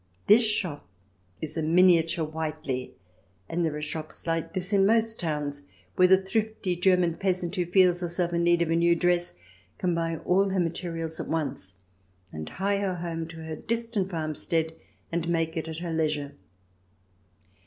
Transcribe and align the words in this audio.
This 0.25 0.41
shop 0.43 0.87
is 1.43 1.57
a 1.57 1.61
miniature 1.61 2.25
Whiteley, 2.25 2.95
and 3.47 3.63
there 3.63 3.75
are 3.75 3.83
shops 3.83 4.25
like 4.25 4.53
this 4.53 4.73
in 4.73 4.83
most 4.83 5.19
towns 5.19 5.61
where 5.95 6.07
the 6.07 6.19
thrifty 6.19 6.75
German 6.75 7.13
peasant, 7.13 7.55
who 7.55 7.67
feels 7.67 7.99
herself 7.99 8.33
in 8.33 8.43
need 8.43 8.63
of 8.63 8.71
a 8.71 8.75
new 8.75 8.95
dress, 8.95 9.35
can 9.77 9.93
buy 9.93 10.17
all 10.25 10.49
her 10.49 10.59
materials 10.59 11.19
at 11.19 11.27
once 11.27 11.75
and 12.31 12.49
hie 12.49 12.79
her 12.79 12.95
home 12.95 13.27
to 13.27 13.43
her 13.43 13.55
distant 13.55 14.09
farmstead 14.09 14.73
and 15.11 15.29
make 15.29 15.55
it 15.55 15.67
at 15.67 15.77
her 15.77 15.93
leisure. 15.93 16.33